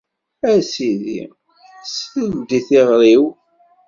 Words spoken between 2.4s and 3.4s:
i tiɣri-w!